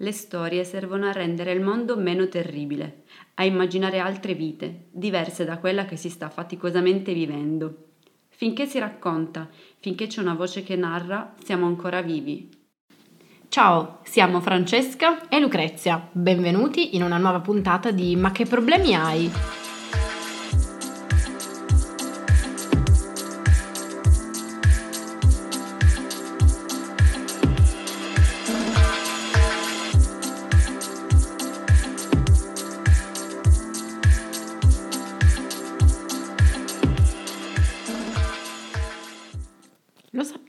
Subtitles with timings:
[0.00, 3.04] Le storie servono a rendere il mondo meno terribile,
[3.36, 7.92] a immaginare altre vite, diverse da quella che si sta faticosamente vivendo.
[8.28, 9.48] Finché si racconta,
[9.78, 12.50] finché c'è una voce che narra, siamo ancora vivi.
[13.48, 16.06] Ciao, siamo Francesca e Lucrezia.
[16.12, 19.30] Benvenuti in una nuova puntata di Ma che problemi hai?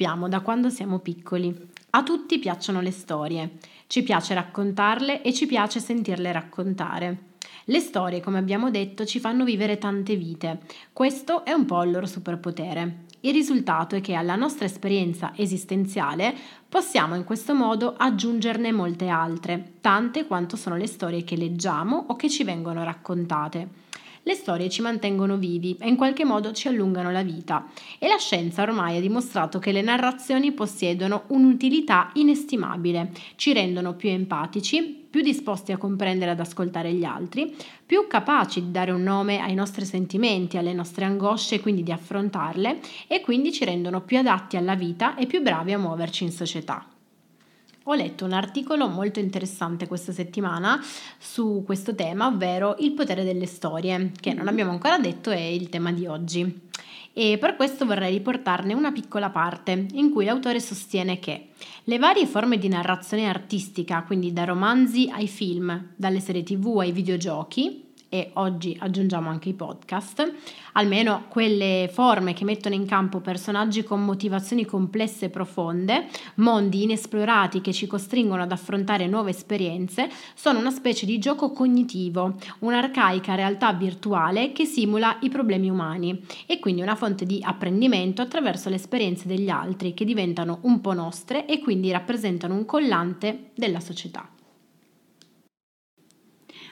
[0.08, 1.54] Lo sappiamo da quando siamo piccoli.
[1.90, 3.58] A tutti piacciono le storie,
[3.88, 7.18] ci piace raccontarle e ci piace sentirle raccontare.
[7.66, 10.60] Le storie, come abbiamo detto, ci fanno vivere tante vite.
[10.94, 13.04] Questo è un po' il loro superpotere.
[13.20, 16.34] Il risultato è che alla nostra esperienza esistenziale
[16.70, 22.16] possiamo in questo modo aggiungerne molte altre, tante quanto sono le storie che leggiamo o
[22.16, 23.87] che ci vengono raccontate.
[24.28, 28.18] Le storie ci mantengono vivi e in qualche modo ci allungano la vita e la
[28.18, 35.22] scienza ormai ha dimostrato che le narrazioni possiedono un'utilità inestimabile, ci rendono più empatici, più
[35.22, 37.56] disposti a comprendere e ad ascoltare gli altri,
[37.86, 42.82] più capaci di dare un nome ai nostri sentimenti, alle nostre angosce quindi di affrontarle
[43.08, 46.86] e quindi ci rendono più adatti alla vita e più bravi a muoverci in società.
[47.90, 50.78] Ho letto un articolo molto interessante questa settimana
[51.18, 55.70] su questo tema, ovvero il potere delle storie, che non abbiamo ancora detto è il
[55.70, 56.68] tema di oggi.
[57.14, 61.52] E per questo vorrei riportarne una piccola parte in cui l'autore sostiene che
[61.86, 66.92] le varie forme di narrazione artistica, quindi da romanzi ai film, dalle serie tv ai
[66.92, 70.34] videogiochi, e oggi aggiungiamo anche i podcast,
[70.74, 77.62] almeno quelle forme che mettono in campo personaggi con motivazioni complesse e profonde, mondi inesplorati
[77.62, 83.74] che ci costringono ad affrontare nuove esperienze, sono una specie di gioco cognitivo, un'arcaica realtà
[83.74, 89.28] virtuale che simula i problemi umani e quindi una fonte di apprendimento attraverso le esperienze
[89.28, 94.37] degli altri che diventano un po' nostre e quindi rappresentano un collante della società.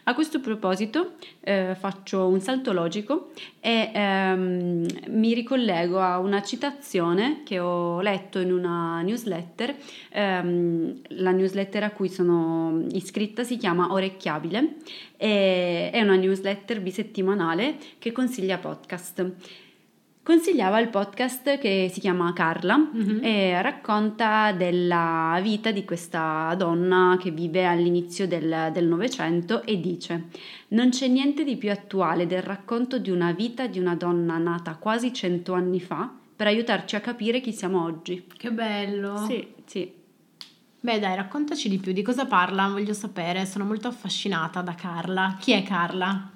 [0.07, 7.41] A questo proposito eh, faccio un salto logico e ehm, mi ricollego a una citazione
[7.43, 9.75] che ho letto in una newsletter.
[10.11, 14.75] Ehm, la newsletter a cui sono iscritta si chiama Orecchiabile
[15.17, 19.63] e è una newsletter bisettimanale che consiglia podcast
[20.25, 23.23] consigliava il podcast che si chiama Carla mm-hmm.
[23.23, 30.29] e racconta della vita di questa donna che vive all'inizio del Novecento e dice
[30.69, 34.77] non c'è niente di più attuale del racconto di una vita di una donna nata
[34.77, 38.25] quasi cento anni fa per aiutarci a capire chi siamo oggi.
[38.35, 39.23] Che bello!
[39.27, 39.93] Sì, sì.
[40.79, 45.37] Beh dai, raccontaci di più, di cosa parla, voglio sapere, sono molto affascinata da Carla.
[45.39, 46.31] Chi è Carla?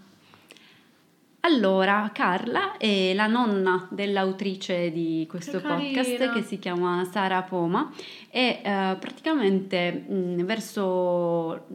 [1.41, 6.33] Allora, Carla è la nonna dell'autrice di questo che podcast carina.
[6.33, 7.89] che si chiama Sara Poma
[8.29, 11.65] e uh, praticamente mh, verso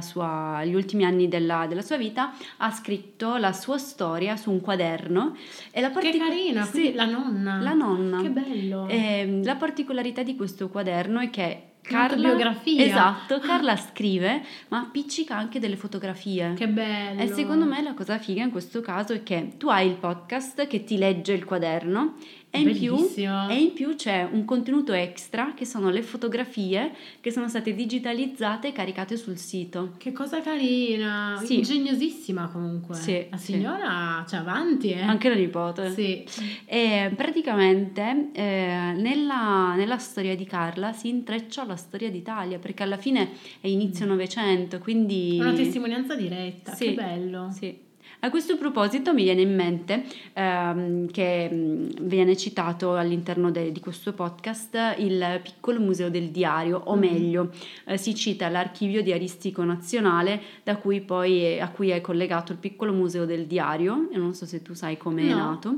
[0.00, 4.60] sua, gli ultimi anni della, della, sua vita ha scritto la sua storia su un
[4.60, 5.34] quaderno.
[5.70, 7.58] E la partic- che carina, sì, la nonna.
[7.58, 8.20] La nonna.
[8.20, 8.86] Che bello.
[8.86, 12.84] E, ehm, la particolarità di questo quaderno è che Carla, biografia.
[12.84, 16.54] Esatto, Carla scrive, ma appiccica anche delle fotografie.
[16.54, 17.20] Che bello.
[17.20, 20.66] E secondo me la cosa figa in questo caso è che tu hai il podcast
[20.66, 22.14] che ti legge il quaderno
[22.52, 27.30] e in, più, e in, più, c'è un contenuto extra che sono le fotografie che
[27.30, 29.92] sono state digitalizzate e caricate sul sito.
[29.96, 31.40] Che cosa carina!
[31.44, 31.58] Sì.
[31.58, 32.96] Ingegnosissima comunque.
[32.96, 34.30] Sì, la signora, sì.
[34.30, 35.00] cioè avanti, eh.
[35.00, 35.92] Anche la nipote.
[35.92, 36.26] Sì.
[36.64, 42.96] E praticamente eh, nella, nella, storia di Carla si intreccia la storia d'Italia perché alla
[42.96, 43.30] fine
[43.60, 44.08] è inizio mm.
[44.08, 45.36] Novecento, quindi...
[45.38, 47.50] Una testimonianza diretta, sì, che bello.
[47.52, 47.88] Sì.
[48.22, 50.04] A questo proposito mi viene in mente
[50.34, 56.82] ehm, che mm, viene citato all'interno de, di questo podcast il piccolo museo del diario,
[56.84, 56.98] o mm.
[56.98, 57.50] meglio,
[57.86, 62.92] eh, si cita l'archivio diaristico nazionale da cui poi a cui è collegato il piccolo
[62.92, 65.30] museo del diario, e non so se tu sai come no.
[65.30, 65.76] è nato.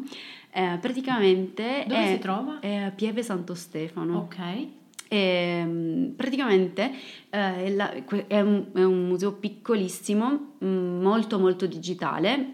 [0.50, 2.58] Eh, praticamente dove è, si trova?
[2.58, 4.18] È a Pieve Santo Stefano.
[4.18, 4.38] Ok.
[5.08, 6.90] E, ehm, praticamente
[7.34, 7.90] eh, è, la,
[8.26, 12.50] è, un, è, un, museo piccolissimo, mm, molto molto digitale,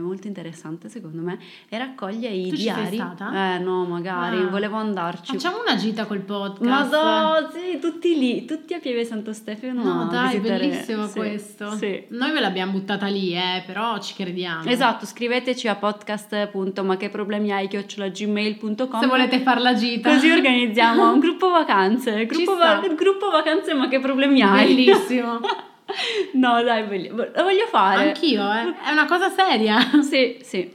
[0.00, 1.38] molto interessante secondo me,
[1.68, 2.96] e raccoglie i tu diari.
[2.96, 4.48] Eh no, magari, ah.
[4.48, 5.32] volevo andarci.
[5.32, 6.92] Facciamo una gita col podcast.
[6.92, 9.84] Ma no, sì, tutti lì, tutti a Pieve Santo Stefano.
[9.84, 10.60] No, dai, visitare.
[10.60, 11.70] bellissimo sì, questo.
[11.72, 12.04] Sì.
[12.08, 14.64] Noi ve l'abbiamo buttata lì, eh, però ci crediamo.
[14.64, 17.68] Esatto, scriveteci a podcast.ma che problemi hai
[19.02, 20.10] Se volete fare la gita.
[20.10, 22.24] Così organizziamo un gruppo vacanze.
[22.32, 24.74] Gruppo, va- gruppo vacanze, ma che problemi problemi hai?
[24.74, 25.40] Bellissimo.
[26.34, 28.08] no, dai, voglio, lo voglio fare.
[28.08, 28.74] Anch'io, eh.
[28.84, 29.78] È una cosa seria.
[30.02, 30.70] Sì, sì.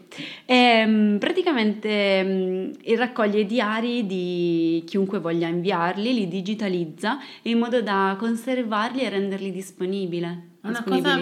[0.46, 8.16] Ehm, praticamente mh, raccoglie i diari di chiunque voglia inviarli, li digitalizza in modo da
[8.18, 10.26] conservarli e renderli disponibili.
[10.62, 11.16] È una cosa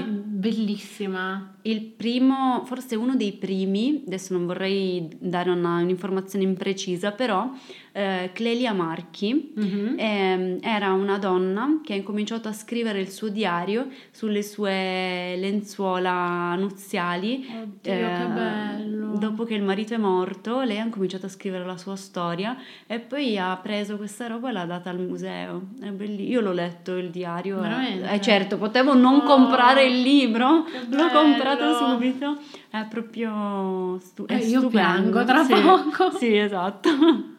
[0.49, 1.53] bellissima.
[1.63, 7.49] Il primo, forse uno dei primi, adesso non vorrei dare una, un'informazione imprecisa, però
[7.91, 9.95] eh, Clelia Marchi Mhm.
[9.97, 16.53] ehm, era una donna che ha incominciato a scrivere il suo diario sulle sue lenzuola
[16.55, 17.45] nuziali.
[17.49, 19.13] Oddio, eh, che bello.
[19.17, 22.99] Dopo che il marito è morto, lei ha incominciato a scrivere la sua storia e
[22.99, 25.69] poi ha preso questa roba e l'ha data al museo.
[25.81, 26.29] È bellissimo.
[26.29, 27.57] Io l'ho letto il diario.
[27.57, 27.61] eh.
[27.61, 28.11] Veramente?
[28.11, 32.37] Eh, certo, potevo non Oh, comprare il libro, che l'ho comprato subito.
[32.69, 34.69] È proprio stu- è Eh, io stupendo.
[34.69, 36.11] piango tra Sì, poco.
[36.17, 36.89] Sì, esatto.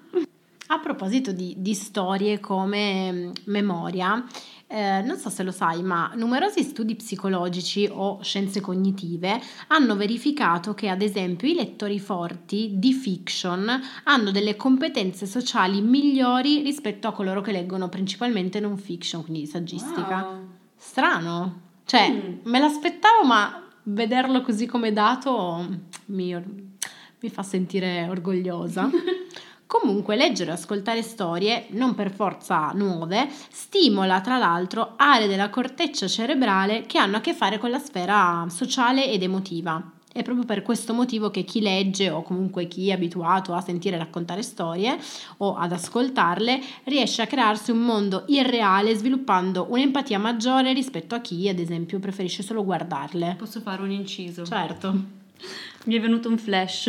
[0.68, 4.24] A proposito di, di storie come mm, memoria,
[4.66, 10.74] eh, non so se lo sai, ma numerosi studi psicologici o scienze cognitive hanno verificato
[10.74, 17.12] che, ad esempio, i lettori forti di fiction hanno delle competenze sociali migliori rispetto a
[17.12, 20.24] coloro che leggono principalmente non fiction, quindi saggistica.
[20.24, 20.40] Wow.
[20.76, 21.60] Strano.
[21.86, 22.50] Cioè, Mm.
[22.50, 25.66] me l'aspettavo, ma vederlo così come dato
[26.06, 26.34] mi,
[27.20, 28.90] mi fa sentire orgogliosa.
[29.66, 36.06] Comunque, leggere o ascoltare storie, non per forza nuove, stimola tra l'altro aree della corteccia
[36.06, 39.82] cerebrale che hanno a che fare con la sfera sociale ed emotiva.
[40.16, 43.98] È proprio per questo motivo che chi legge o comunque chi è abituato a sentire
[43.98, 44.96] raccontare storie
[45.38, 51.50] o ad ascoltarle riesce a crearsi un mondo irreale sviluppando un'empatia maggiore rispetto a chi
[51.50, 53.34] ad esempio preferisce solo guardarle.
[53.36, 54.46] Posso fare un inciso?
[54.46, 54.94] Certo,
[55.84, 56.88] Mi è venuto un flash.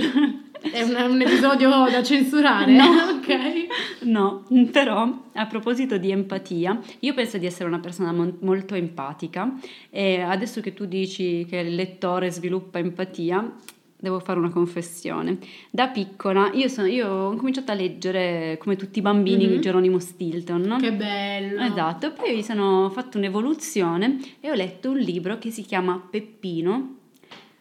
[0.72, 2.72] è un, un episodio da censurare.
[2.72, 2.86] No.
[2.86, 3.66] ok.
[4.02, 9.54] No, però a proposito di empatia, io penso di essere una persona mon- molto empatica
[9.90, 13.54] e adesso che tu dici che il lettore sviluppa empatia,
[14.00, 15.38] devo fare una confessione.
[15.70, 19.60] Da piccola io, sono, io ho cominciato a leggere come tutti i bambini Mhm.
[19.60, 20.62] Geronimo Stilton.
[20.62, 20.78] no?
[20.78, 21.62] Che bello.
[21.64, 26.96] Esatto, poi mi sono fatto un'evoluzione e ho letto un libro che si chiama Peppino.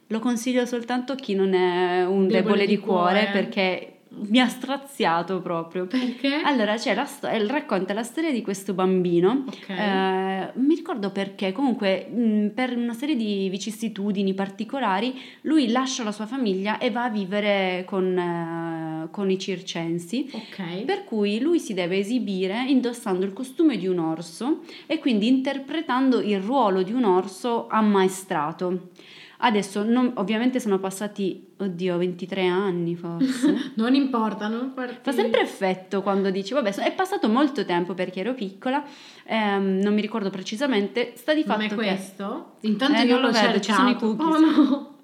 [0.09, 3.97] Lo consiglio soltanto a chi non è un debole, di, cuore, perché
[4.29, 5.87] mi ha straziato proprio.
[5.87, 6.41] Perché?
[6.45, 9.45] Allora, c'è la sto- eh, racconta la storia di questo bambino.
[9.47, 9.69] Ok.
[9.69, 16.13] Eh, mi ricordo perché, comunque, mh, per una serie di vicissitudini particolari, lui lascia la
[16.13, 20.31] sua famiglia e va a vivere con, eh, con i circensi.
[20.33, 20.85] ok.
[20.85, 26.21] Per cui lui si deve esibire indossando il costume di un orso e quindi interpretando
[26.21, 28.91] il ruolo di un orso ammaestrato.
[29.39, 33.73] Adesso, non- ovviamente sono passati, oddio, 23 anni forse.
[33.77, 38.21] Non importa, non farti- Fa sempre effetto quando dici, vabbè, è passato molto tempo perché
[38.21, 38.83] ero piccola,
[39.25, 41.75] ehm, non mi ricordo precisamente, sta di Ma fatto è che...
[41.75, 42.53] questo?
[42.61, 44.17] Intanto Eh, io lo vedo, ci sono i cercato.
[44.17, 44.37] cookies.
[44.37, 44.95] Oh no.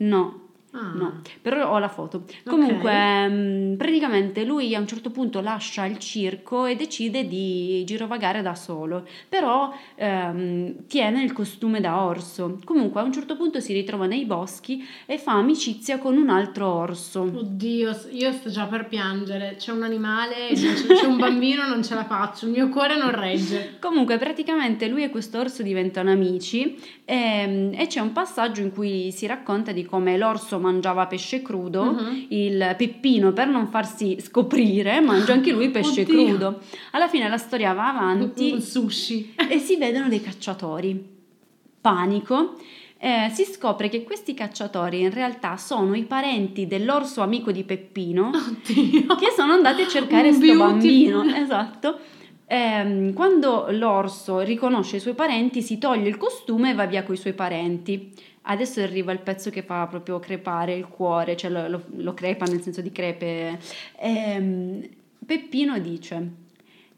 [0.00, 0.47] No,
[0.78, 0.92] Ah.
[0.94, 2.24] No, però ho la foto.
[2.44, 8.42] Comunque, mh, praticamente lui a un certo punto lascia il circo e decide di girovagare
[8.42, 12.60] da solo, però ehm, tiene il costume da orso.
[12.64, 16.72] Comunque, a un certo punto si ritrova nei boschi e fa amicizia con un altro
[16.72, 17.22] orso.
[17.22, 19.56] Oddio, io sto già per piangere.
[19.58, 22.46] C'è un animale, c'è, un bambino, non ce la faccio.
[22.46, 23.78] Il mio cuore non regge.
[23.80, 29.10] Comunque, praticamente lui e questo orso diventano amici ehm, e, c'è un passaggio in cui
[29.10, 32.26] si racconta di come l'orso mangiava pesce crudo, Mhm.
[32.28, 36.24] il Peppino per non farsi scoprire mangia anche lui pesce Oddio.
[36.26, 36.58] crudo.
[36.92, 39.34] Alla fine la storia va avanti Un sushi.
[39.48, 41.16] e si vedono dei cacciatori.
[41.80, 42.56] Panico.
[43.00, 48.30] eh, si scopre che questi cacciatori in realtà sono i parenti dell'orso amico di Peppino
[48.34, 49.14] Oddio.
[49.14, 50.68] che sono andati a cercare Un sto beautiful.
[50.72, 51.22] bambino.
[51.36, 51.98] Esatto.
[52.48, 57.14] Ehm, quando l'orso riconosce i suoi parenti, si toglie il costume e va via con
[57.14, 58.10] i suoi parenti.
[58.50, 62.46] Adesso arriva il pezzo che fa proprio crepare il cuore, cioè lo, lo- lo crepa
[62.46, 63.58] nel senso di crepe.
[64.00, 64.88] Ehm,
[65.26, 66.28] Peppino dice: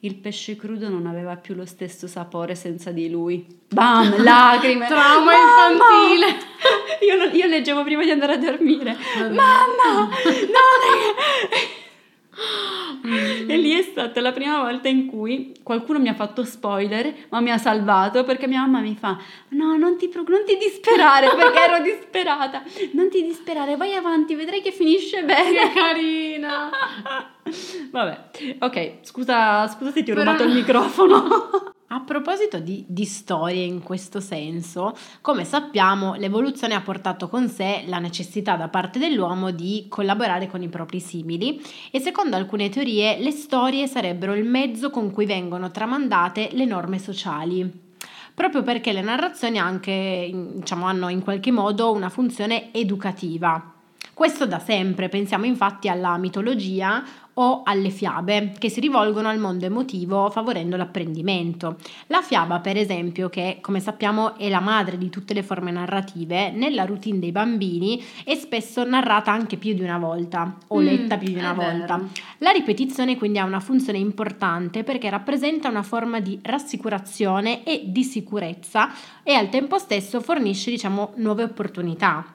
[0.00, 3.45] Il pesce crudo non aveva più lo stesso sapore senza di lui.
[3.69, 4.14] Bam!
[4.23, 4.87] Lacrime!
[4.87, 6.38] Trauma infantile.
[7.07, 8.97] Io, lo- io leggevo prima di andare a dormire.
[9.19, 9.35] Vabbè.
[9.35, 10.09] Mamma!
[12.33, 17.12] No, e lì è stata la prima volta in cui qualcuno mi ha fatto spoiler,
[17.30, 19.19] ma mi ha salvato perché mia mamma mi fa:
[19.50, 22.62] No, non ti, non ti disperare perché ero disperata.
[22.92, 25.73] Non ti disperare, vai avanti, vedrai che finisce Che bene.
[25.75, 26.71] carina.
[27.90, 28.19] Vabbè,
[28.61, 31.50] ok, scusa, scusa se ti ho Però- rubato il microfono.
[31.92, 37.82] A proposito di, di, storie in questo senso, come sappiamo, l'evoluzione ha portato con sé
[37.87, 43.18] la necessità da parte dell'uomo di collaborare con i propri simili e secondo alcune teorie
[43.18, 47.88] le storie sarebbero il mezzo con cui vengono tramandate le norme sociali
[48.35, 53.79] proprio perché le narrazioni anche, diciamo, hanno in qualche modo una funzione educativa.
[54.21, 59.65] Questo da sempre, pensiamo infatti alla mitologia o alle fiabe che si rivolgono al mondo
[59.65, 61.79] emotivo favorendo l'apprendimento.
[62.09, 66.50] La fiaba, per esempio, che come sappiamo è la madre di tutte le forme narrative,
[66.50, 71.17] nella routine dei bambini è spesso narrata anche più di una volta o mm, letta
[71.17, 71.97] più di una volta.
[71.97, 72.09] Vero.
[72.41, 78.05] La ripetizione quindi ha una funzione importante perché rappresenta una forma di rassicurazione e di
[78.05, 82.35] sicurezza e al tempo stesso fornisce diciamo nuove opportunità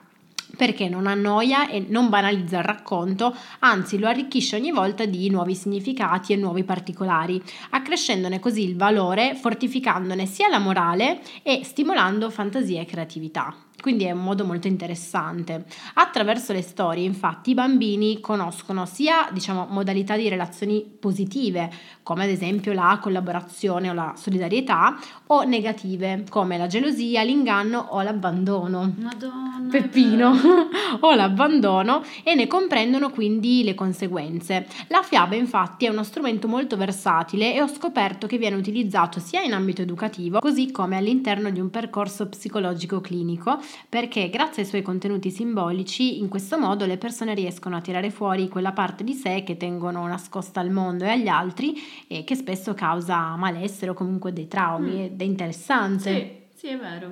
[0.56, 5.54] perché non annoia e non banalizza il racconto, anzi lo arricchisce ogni volta di nuovi
[5.54, 12.80] significati e nuovi particolari, accrescendone così il valore, fortificandone sia la morale e stimolando fantasia
[12.80, 13.54] e creatività
[13.86, 15.64] quindi è un modo molto interessante.
[15.94, 21.70] Attraverso le storie, infatti, i bambini conoscono sia, diciamo, modalità di relazioni positive,
[22.02, 28.02] come ad esempio la collaborazione o la solidarietà, o negative, come la gelosia, l'inganno o
[28.02, 28.92] l'abbandono.
[28.96, 29.68] Madonna.
[29.70, 30.34] Peppino
[30.98, 34.66] o l'abbandono e ne comprendono quindi le conseguenze.
[34.88, 39.42] La fiaba, infatti, è uno strumento molto versatile e ho scoperto che viene utilizzato sia
[39.42, 44.82] in ambito educativo, così come all'interno di un percorso psicologico clinico perché grazie ai suoi
[44.82, 49.42] contenuti simbolici in questo modo le persone riescono a tirare fuori quella parte di sé
[49.44, 51.74] che tengono nascosta al mondo e agli altri
[52.06, 55.00] e che spesso causa malessere o comunque dei traumi mm.
[55.00, 56.48] ed è interessante.
[56.54, 57.10] Sì, sì, è vero.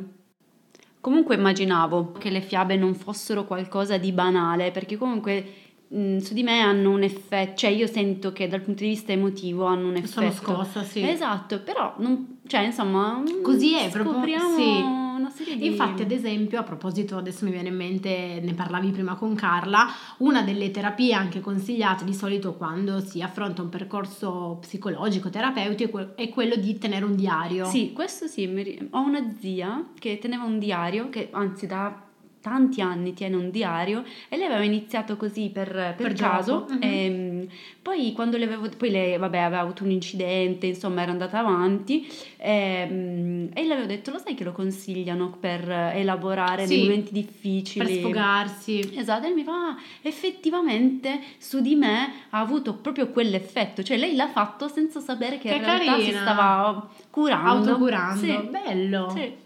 [1.01, 5.45] Comunque immaginavo che le fiabe non fossero qualcosa di banale, perché comunque
[5.89, 9.13] mh, su di me hanno un effetto, cioè io sento che dal punto di vista
[9.13, 10.31] emotivo hanno un effetto.
[10.31, 11.07] Sono scossa, sì.
[11.07, 15.67] Esatto, però non, cioè insomma, così è proprio sì una serie di...
[15.67, 19.87] Infatti, ad esempio, a proposito, adesso mi viene in mente, ne parlavi prima con Carla,
[20.19, 26.29] una delle terapie anche consigliate di solito quando si affronta un percorso psicologico, terapeutico, è
[26.29, 27.67] quello di tenere un diario.
[27.67, 32.04] Sì, questo sì, ho una zia che teneva un diario, che anzi da
[32.45, 36.79] tanti anni tiene un diario e lei aveva iniziato così per, per, per caso uh-huh.
[36.79, 37.47] e, ehm,
[37.81, 42.07] poi quando le avevo poi lei vabbè aveva avuto un incidente insomma era andata avanti
[42.37, 46.83] e, ehm, e le avevo detto lo sai che lo consigliano per elaborare sì, nei
[46.83, 52.75] momenti difficili per sfogarsi esatto e mi fa ah, effettivamente su di me ha avuto
[52.75, 56.05] proprio quell'effetto cioè lei l'ha fatto senza sapere che, che in realtà carina.
[56.05, 58.49] si stava curando autocurando sì.
[58.51, 59.44] bello sì.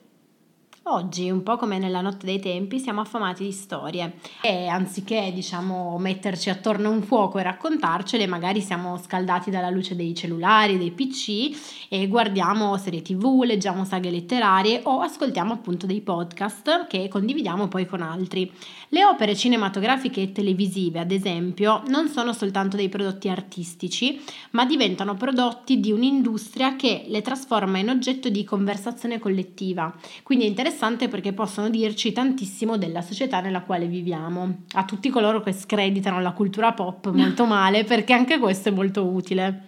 [0.90, 5.98] Oggi, un po' come nella notte dei tempi, siamo affamati di storie e anziché, diciamo,
[5.98, 10.90] metterci attorno a un fuoco e raccontarcele, magari siamo scaldati dalla luce dei cellulari, dei
[10.90, 17.68] PC e guardiamo serie TV, leggiamo saghe letterarie o ascoltiamo appunto dei podcast che condividiamo
[17.68, 18.50] poi con altri.
[18.88, 25.16] Le opere cinematografiche e televisive, ad esempio, non sono soltanto dei prodotti artistici, ma diventano
[25.16, 29.94] prodotti di un'industria che le trasforma in oggetto di conversazione collettiva.
[30.22, 30.76] Quindi è interessante
[31.08, 34.62] perché possono dirci tantissimo della società nella quale viviamo.
[34.72, 39.04] A tutti coloro che screditano la cultura pop molto male, perché anche questo è molto
[39.04, 39.66] utile.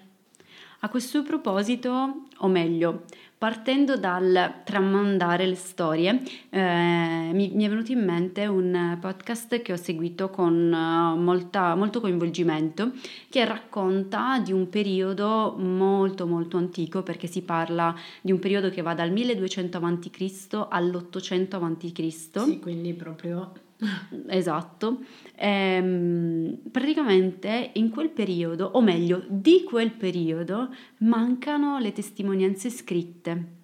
[0.80, 3.04] A questo proposito, o meglio,
[3.40, 6.20] Partendo dal tramandare le storie,
[6.50, 11.74] eh, mi, mi, è venuto in mente un podcast che ho seguito con uh, molta,
[11.74, 12.92] molto coinvolgimento,
[13.30, 18.82] che racconta di un periodo molto molto antico, perché si parla di un periodo che
[18.82, 20.66] va dal 1200 a.C.
[20.68, 22.44] all'800 a.C.
[22.44, 23.52] Sì, quindi proprio
[24.28, 25.00] Esatto,
[25.36, 33.58] ehm, praticamente in quel periodo, o meglio di quel periodo, mancano le testimonianze scritte.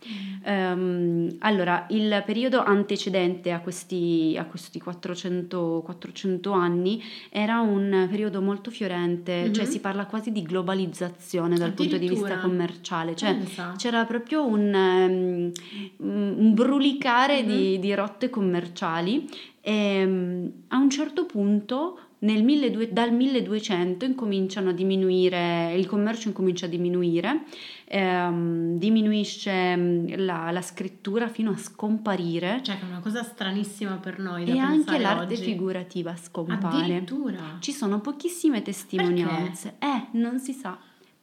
[0.45, 8.41] Um, allora, il periodo antecedente a questi, a questi 400, 400, anni era un periodo
[8.41, 9.53] molto fiorente, mm-hmm.
[9.53, 13.75] cioè si parla quasi di globalizzazione dal punto di vista commerciale, cioè Pensa.
[13.77, 15.53] c'era proprio un,
[15.99, 17.57] um, un brulicare mm-hmm.
[17.57, 19.29] di, di rotte commerciali
[19.61, 26.27] e um, a un certo punto nel 1200, dal 1200 incominciano a diminuire, il commercio
[26.27, 27.45] incomincia a diminuire,
[27.85, 32.61] ehm, diminuisce mm, la, la, scrittura fino a scomparire.
[32.63, 34.45] Cioè che è una cosa stranissima per noi.
[34.45, 35.43] e anche l'arte oggi.
[35.43, 36.83] figurativa scompare.
[36.83, 37.59] Addirittura.
[37.61, 39.77] Ci sono pochissime testimonianze.
[39.79, 39.97] Perché?
[39.97, 40.77] Eh, non si sa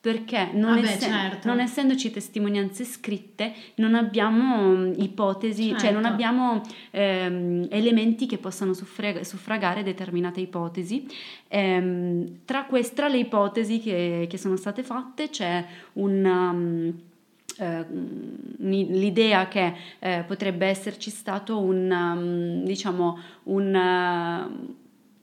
[0.04, 1.48] perché non, Vabbè, essen- certo.
[1.48, 5.80] non, essendoci testimonianze scritte non abbiamo ipotesi, certo.
[5.80, 6.14] cioè non certo.
[6.14, 11.08] abbiamo ehm, elementi che possano suffrag- suffragare determinate ipotesi.
[11.48, 16.26] Ehm, tra, quest- tra le ipotesi che, che, sono state fatte c'è un...
[16.26, 16.94] Um,
[17.60, 17.86] eh,
[18.58, 24.74] l'idea che eh, potrebbe esserci stato un, um, diciamo, un, uh,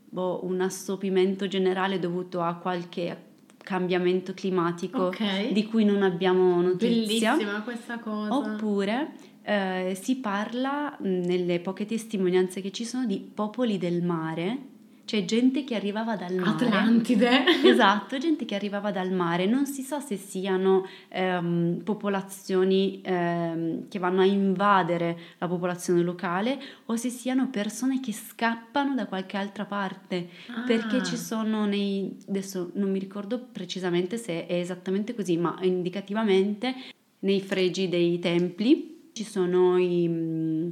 [0.08, 3.28] boh, un assopimento generale dovuto a qualche
[3.62, 5.52] cambiamento climatico okay.
[5.52, 7.34] di cui non abbiamo notizia.
[7.34, 8.34] Bellissima questa cosa.
[8.34, 9.12] Oppure
[9.42, 14.68] eh, si parla nelle poche testimonianze che ci sono di popoli del mare
[15.10, 16.66] cioè gente che arrivava dal mare.
[16.66, 17.44] Atlantide.
[17.66, 19.44] Esatto, gente che arrivava dal mare.
[19.44, 26.60] Non si sa se siano ehm, popolazioni ehm, che vanno a invadere la popolazione locale
[26.86, 30.28] o se siano persone che scappano da qualche altra parte.
[30.46, 30.62] Ah.
[30.64, 32.16] Perché ci sono nei...
[32.28, 36.72] adesso non mi ricordo precisamente se è esattamente così, ma indicativamente
[37.20, 40.68] nei fregi dei templi ci sono i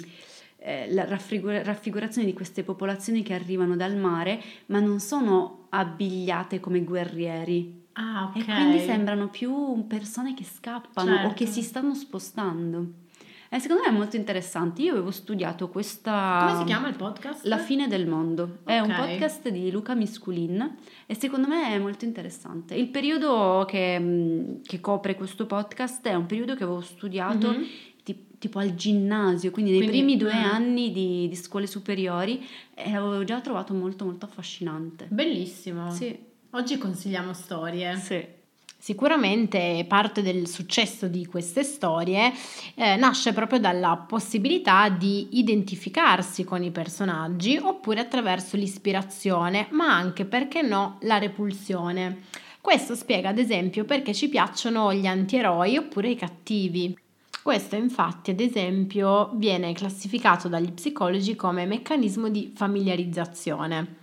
[0.68, 6.60] eh, la raffigura- raffigurazione di queste popolazioni che arrivano dal mare, ma non sono abbigliate
[6.60, 7.86] come guerrieri.
[7.92, 8.36] Ah, ok.
[8.36, 11.28] E quindi sembrano più persone che scappano certo.
[11.28, 13.06] o che si stanno spostando.
[13.48, 14.82] E secondo me è molto interessante.
[14.82, 16.44] Io avevo studiato questa.
[16.46, 17.46] Come si chiama il podcast?
[17.46, 18.58] La fine del mondo.
[18.64, 18.76] Okay.
[18.76, 22.74] È un podcast di Luca Misculin e secondo me è molto interessante.
[22.74, 27.86] Il periodo che, che copre questo podcast è un periodo che avevo studiato mm-hmm
[28.38, 30.52] tipo al ginnasio, quindi nei quindi, primi due ah.
[30.52, 35.06] anni di, di, scuole superiori e l'avevo già trovato molto molto affascinante.
[35.10, 35.90] Bellissimo.
[35.90, 36.16] Sì.
[36.50, 37.96] Oggi consigliamo storie.
[37.96, 38.36] Sì.
[38.80, 42.32] Sicuramente parte del successo di queste storie
[42.76, 50.24] eh, nasce proprio dalla possibilità di identificarsi con i personaggi oppure attraverso l'ispirazione, ma anche,
[50.24, 52.22] perché no, la repulsione.
[52.60, 56.96] Questo spiega ad esempio perché ci piacciono gli antieroi oppure i cattivi.
[57.48, 63.97] Questo infatti, ad esempio, viene classificato dagli psicologi come meccanismo di familiarizzazione.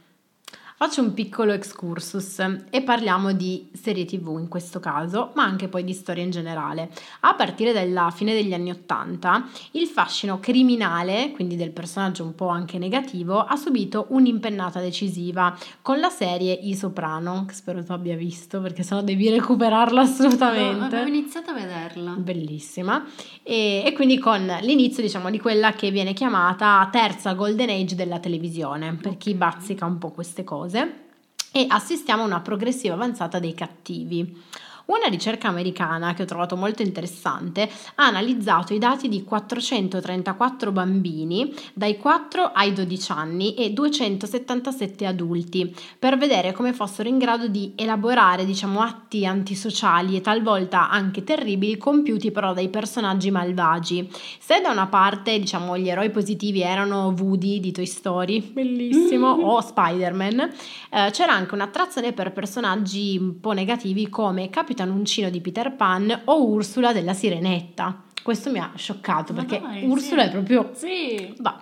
[0.78, 2.38] Faccio un piccolo excursus
[2.70, 6.90] e parliamo di serie tv in questo caso, ma anche poi di storia in generale.
[7.22, 12.50] A partire dalla fine degli anni Ottanta, il fascino criminale, quindi del personaggio un po'
[12.50, 18.18] anche negativo, ha subito un'impennata decisiva con la serie I Soprano, che spero tu abbia
[18.18, 20.78] visto perché sennò devi recuperarla assolutamente.
[20.78, 22.12] No, avevo iniziato a vederla.
[22.18, 23.02] Bellissima.
[23.44, 28.20] E, e quindi con l'inizio diciamo di quella che viene chiamata terza golden age della
[28.20, 31.04] televisione, per chi bazzica un po' queste cose cose
[31.52, 34.44] e assistiamo a una progressiva avanzata dei cattivi.
[34.86, 41.52] Una ricerca americana che ho trovato molto interessante ha analizzato i dati di 434 bambini
[41.74, 47.74] dai 4 ai 12 anni e 277 adulti per vedere come fossero in grado di
[47.76, 54.08] elaborare diciamo, atti antisociali e talvolta anche terribili compiuti però dai personaggi malvagi.
[54.40, 59.46] Se da una parte diciamo, gli eroi positivi erano Woody di Toy Story, bellissimo, mm-hmm.
[59.48, 60.54] o Spider-Man,
[60.92, 65.74] eh, c'era anche un'attrazione per personaggi un po' negativi come Capitan Capitan Uncino di Peter
[65.74, 68.04] Pan o Ursula della Sirenetta.
[68.22, 70.28] Questo mi ha scioccato Ma perché dai, Ursula sì.
[70.28, 70.72] è proprio...
[70.74, 71.34] Sì.
[71.40, 71.62] Bah.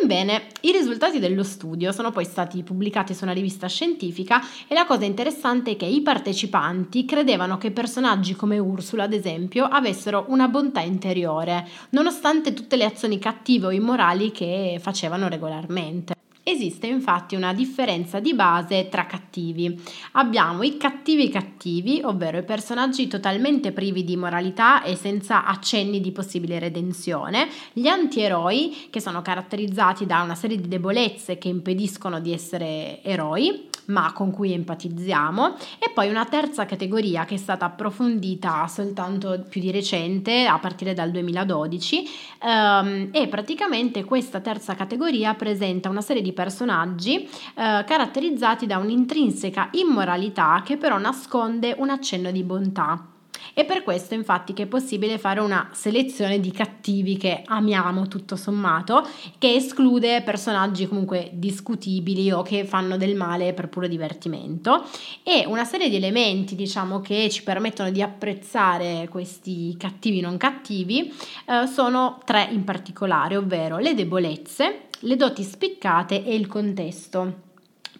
[0.00, 4.86] Ebbene, i risultati dello studio sono poi stati pubblicati su una rivista scientifica e la
[4.86, 10.46] cosa interessante è che i partecipanti credevano che personaggi come Ursula, ad esempio, avessero una
[10.46, 16.14] bontà interiore, nonostante tutte le azioni cattive o immorali che facevano regolarmente.
[16.46, 19.80] Esiste infatti una differenza di base tra cattivi.
[20.12, 26.12] Abbiamo i cattivi cattivi, ovvero i personaggi totalmente privi di moralità e senza accenni di
[26.12, 32.34] possibile redenzione, gli antieroi che sono caratterizzati da una serie di debolezze che impediscono di
[32.34, 38.66] essere eroi, ma con cui empatizziamo, e poi una terza categoria che è stata approfondita
[38.66, 42.04] soltanto più di recente, a partire dal 2012,
[42.42, 49.70] ehm, e praticamente questa terza categoria presenta una serie di personaggi eh, caratterizzati da un'intrinseca
[49.72, 53.08] immoralità che però nasconde un accenno di bontà.
[53.52, 58.36] È per questo infatti che è possibile fare una selezione di cattivi che amiamo tutto
[58.36, 59.06] sommato,
[59.38, 64.84] che esclude personaggi comunque discutibili o che fanno del male per puro divertimento
[65.22, 71.12] e una serie di elementi diciamo che ci permettono di apprezzare questi cattivi non cattivi
[71.46, 77.43] eh, sono tre in particolare, ovvero le debolezze, le doti spiccate e il contesto.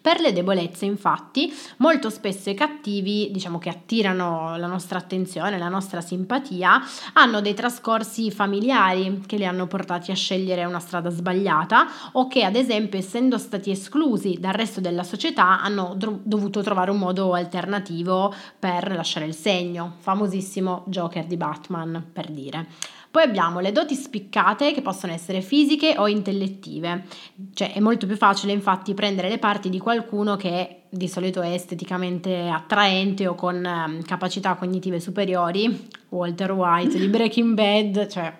[0.05, 5.67] Per le debolezze, infatti, molto spesso i cattivi, diciamo che attirano la nostra attenzione, la
[5.67, 6.79] nostra simpatia,
[7.13, 12.43] hanno dei trascorsi familiari che li hanno portati a scegliere una strada sbagliata o che,
[12.43, 18.31] ad esempio, essendo stati esclusi dal resto della società, hanno dovuto trovare un modo alternativo
[18.59, 19.95] per lasciare il segno.
[20.01, 22.67] Famosissimo Joker di Batman, per dire.
[23.15, 27.05] Poi abbiamo le doti spiccate che possono essere fisiche o intellettive,
[27.53, 29.93] cioè è molto più facile infatti prendere le parti di qualcuno
[30.37, 37.07] che di solito è esteticamente attraente o con um, capacità cognitive superiori, Walter White di
[37.07, 38.33] Breaking Bad, cioè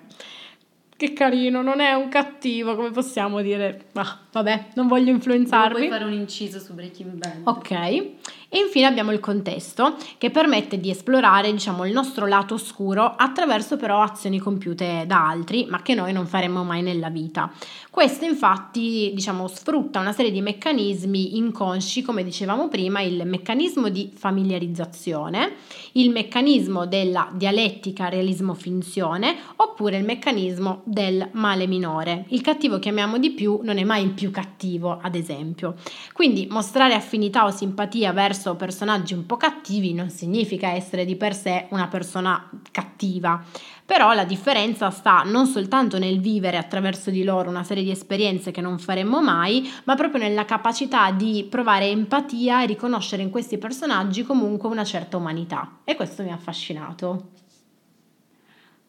[0.97, 3.87] che carino, non è un cattivo, come possiamo dire?
[3.93, 5.87] Ma vabbè, non voglio influenzarvi.
[5.87, 7.41] Puoi fare un inciso su Breaking Bad.
[7.43, 8.11] Ok.
[8.49, 13.75] E infine abbiamo il contesto che permette di esplorare diciamo, il nostro lato oscuro attraverso
[13.77, 17.51] però azioni compiute da altri ma che noi non faremmo mai nella vita.
[17.89, 24.11] Questo infatti diciamo, sfrutta una serie di meccanismi inconsci come dicevamo prima, il meccanismo di
[24.15, 25.55] familiarizzazione,
[25.93, 32.25] il meccanismo della dialettica realismo-finzione oppure il meccanismo del male minore.
[32.29, 35.75] Il cattivo che amiamo di più non è mai il più cattivo ad esempio.
[36.13, 41.15] Quindi mostrare affinità o simpatia verso verso personaggi un po' cattivi non significa essere di
[41.15, 43.41] per sé una persona cattiva,
[43.85, 48.51] però la differenza sta non soltanto nel vivere attraverso di loro una serie di esperienze
[48.51, 53.57] che non faremmo mai, ma proprio nella capacità di provare empatia e riconoscere in questi
[53.57, 55.77] personaggi comunque una certa umanità.
[55.85, 57.29] E questo mi ha affascinato.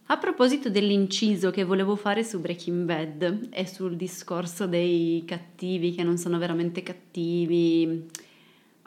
[0.08, 6.04] A proposito dell'inciso che volevo fare su Breaking Bad e sul discorso dei cattivi che
[6.04, 8.06] non sono veramente cattivi,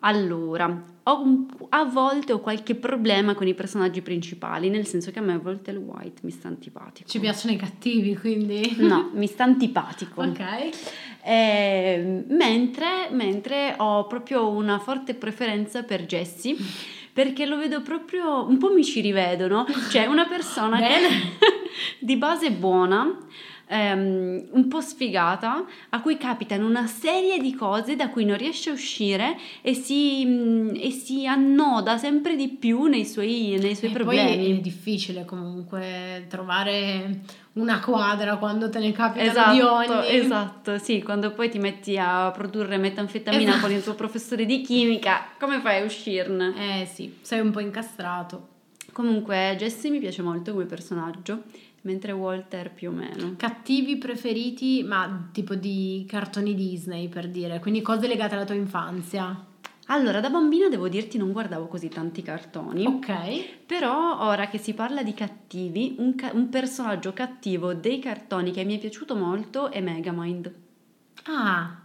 [0.01, 5.19] allora, ho un, a volte ho qualche problema con i personaggi principali, nel senso che
[5.19, 7.09] a me a volte il White mi sta antipatico.
[7.09, 8.75] Ci piacciono i cattivi, quindi?
[8.77, 10.21] No, mi sta antipatico.
[10.21, 10.69] Ok.
[11.23, 16.55] Eh, mentre, mentre ho proprio una forte preferenza per Jesse
[17.11, 19.65] perché lo vedo proprio un po' mi ci rivedo, no?
[19.89, 20.95] Cioè una persona che
[21.99, 23.17] di base buona,
[23.69, 28.69] um, un po' sfigata, a cui capitano una serie di cose da cui non riesce
[28.69, 33.91] a uscire e si, um, e si annoda sempre di più nei suoi, nei suoi
[33.91, 34.35] e problemi.
[34.35, 37.21] Poi è difficile comunque trovare
[37.53, 40.17] una quadra quando te ne capitano esatto, di ogni.
[40.17, 43.65] Esatto, sì, quando poi ti metti a produrre metanfetamina esatto.
[43.65, 46.81] con il tuo professore di chimica, come fai a uscirne?
[46.81, 48.47] Eh sì, sei un po' incastrato.
[48.91, 51.43] Comunque Jesse mi piace molto come personaggio
[51.81, 53.35] mentre Walter più o meno.
[53.37, 59.45] Cattivi preferiti, ma tipo di cartoni Disney per dire, quindi cose legate alla tua infanzia.
[59.91, 62.85] Allora, da bambina devo dirti non guardavo così tanti cartoni.
[62.85, 63.65] Ok.
[63.65, 68.63] Però ora che si parla di cattivi, un, ca- un personaggio cattivo dei cartoni che
[68.63, 70.53] mi è piaciuto molto è Megamind.
[71.23, 71.78] Ah,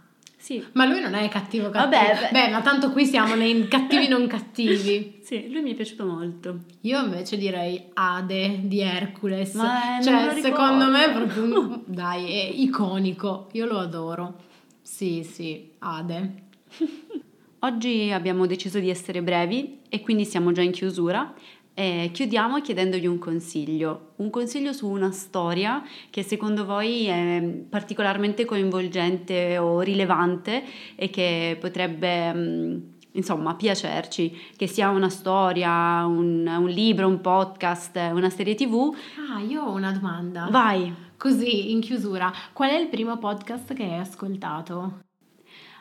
[0.45, 0.63] sì.
[0.73, 1.71] Ma lui non è cattivo cattivo.
[1.71, 2.49] Vabbè, beh.
[2.49, 5.17] ma tanto qui siamo nei cattivi non cattivi.
[5.25, 6.59] sì, lui mi è piaciuto molto.
[6.81, 9.55] Io invece direi Ade di Hercules.
[9.55, 13.47] Ma cioè, secondo me è proprio dai, è iconico.
[13.53, 14.35] Io lo adoro.
[14.83, 16.43] Sì, sì, Ade.
[17.61, 21.33] Oggi abbiamo deciso di essere brevi e quindi siamo già in chiusura.
[21.77, 28.45] E chiudiamo chiedendogli un consiglio, un consiglio su una storia che secondo voi è particolarmente
[28.45, 30.63] coinvolgente o rilevante
[30.95, 32.77] e che potrebbe mm,
[33.11, 38.95] insomma piacerci, che sia una storia, un, un libro, un podcast, una serie tv.
[39.29, 40.47] Ah, io ho una domanda.
[40.49, 40.93] Vai.
[41.17, 45.03] Così, in chiusura, qual è il primo podcast che hai ascoltato?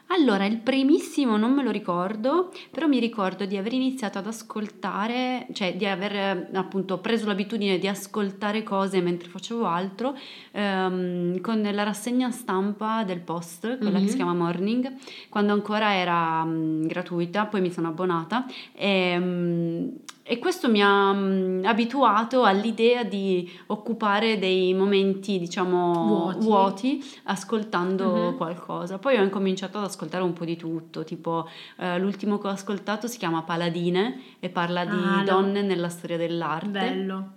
[0.08, 5.46] Allora, il primissimo non me lo ricordo, però mi ricordo di aver iniziato ad ascoltare,
[5.52, 10.16] cioè di aver appunto preso l'abitudine di ascoltare cose mentre facevo altro,
[10.52, 14.04] ehm, con la rassegna stampa del post, quella mm-hmm.
[14.04, 14.94] che si chiama Morning,
[15.30, 19.92] quando ancora era mh, gratuita, poi mi sono abbonata e, mh,
[20.26, 28.10] e questo mi ha mh, abituato all'idea di occupare dei momenti, diciamo, vuoti, vuoti ascoltando
[28.10, 28.36] uh-huh.
[28.36, 28.98] qualcosa.
[28.98, 33.06] Poi ho incominciato ad ascoltare un po' di tutto, tipo eh, l'ultimo che ho ascoltato
[33.06, 35.66] si chiama Paladine e parla di ah, donne no.
[35.66, 36.68] nella storia dell'arte.
[36.70, 37.28] Bello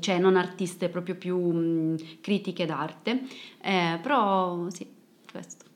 [0.00, 3.20] cioè non artiste, proprio più mh, critiche d'arte,
[3.60, 4.90] eh, però sì,
[5.30, 5.67] questo.